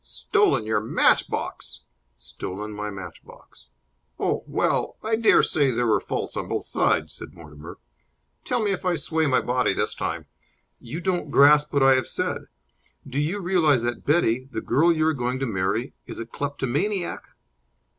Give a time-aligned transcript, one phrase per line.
[0.03, 1.81] "Stolen your matchbox?"
[2.15, 3.67] "Stolen my matchbox."
[4.19, 7.77] "Oh, well, I dare say there were faults on both sides," said Mortimer.
[8.43, 10.25] "Tell me if I sway my body this time."
[10.79, 12.45] "You don't grasp what I have said!
[13.07, 17.23] Do you realize that Betty, the girl you are going to marry, is a kleptomaniac?"